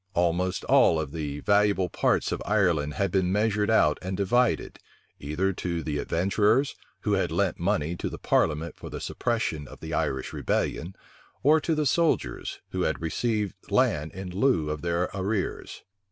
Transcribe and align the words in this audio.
Almost 0.15 0.63
all 0.63 1.05
the 1.05 1.41
valuable 1.41 1.87
parts 1.87 2.31
of 2.31 2.41
Ireland 2.43 2.95
had 2.95 3.11
been 3.11 3.31
measured 3.31 3.69
out 3.69 3.99
and 4.01 4.17
divided, 4.17 4.79
either 5.19 5.53
to 5.53 5.83
the 5.83 5.99
adventurers, 5.99 6.73
who 7.01 7.13
had 7.13 7.31
lent 7.31 7.59
money 7.59 7.95
to 7.97 8.09
the 8.09 8.17
parliament 8.17 8.75
for 8.75 8.89
the 8.89 8.99
suppression 8.99 9.67
of 9.67 9.79
the 9.79 9.93
Irish 9.93 10.33
rebellion, 10.33 10.95
or 11.43 11.61
to 11.61 11.75
the 11.75 11.85
soldiers, 11.85 12.61
who 12.71 12.81
had 12.81 12.99
received 12.99 13.53
land 13.71 14.11
in 14.13 14.31
lieu 14.35 14.71
of 14.71 14.81
their 14.81 15.03
arrears. 15.13 15.83